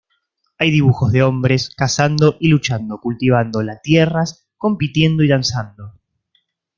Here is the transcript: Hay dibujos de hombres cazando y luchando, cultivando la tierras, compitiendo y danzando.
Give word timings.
Hay 0.57 0.71
dibujos 0.71 1.11
de 1.11 1.21
hombres 1.21 1.69
cazando 1.77 2.35
y 2.39 2.47
luchando, 2.47 2.99
cultivando 2.99 3.61
la 3.61 3.79
tierras, 3.81 4.47
compitiendo 4.57 5.21
y 5.21 5.27
danzando. 5.27 5.93